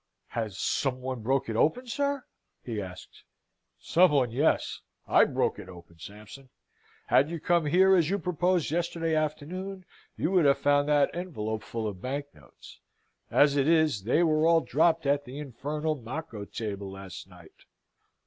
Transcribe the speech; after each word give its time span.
"Has 0.29 0.57
some 0.57 0.99
one 0.99 1.21
broke 1.21 1.47
it 1.47 1.55
open, 1.55 1.85
sir?" 1.85 2.25
he 2.63 2.81
asks. 2.81 3.23
"Some 3.79 4.09
one, 4.09 4.31
yes. 4.31 4.79
I 5.07 5.25
broke 5.25 5.59
it 5.59 5.69
open, 5.69 5.99
Sampson. 5.99 6.49
Had 7.05 7.29
you 7.29 7.39
come 7.39 7.67
here 7.67 7.95
as 7.95 8.09
you 8.09 8.17
proposed 8.17 8.71
yesterday 8.71 9.13
afternoon, 9.13 9.85
you 10.17 10.31
would 10.31 10.45
have 10.45 10.57
found 10.57 10.89
that 10.89 11.13
envelope 11.15 11.61
full 11.61 11.87
of 11.87 12.01
bank 12.01 12.33
notes. 12.33 12.79
As 13.29 13.55
it 13.55 13.67
is, 13.67 14.01
they 14.05 14.23
were 14.23 14.47
all 14.47 14.61
dropped 14.61 15.05
at 15.05 15.25
the 15.25 15.37
infernal 15.37 15.93
macco 15.95 16.45
table 16.45 16.89
last 16.89 17.29
night." 17.29 17.65